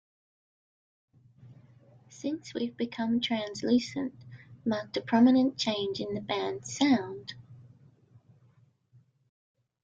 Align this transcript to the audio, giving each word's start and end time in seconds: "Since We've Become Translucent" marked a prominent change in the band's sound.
"Since 2.09 2.55
We've 2.55 2.75
Become 2.75 3.21
Translucent" 3.21 4.15
marked 4.65 4.97
a 4.97 5.01
prominent 5.01 5.59
change 5.59 5.99
in 5.99 6.15
the 6.15 6.21
band's 6.21 6.75
sound. 6.75 7.35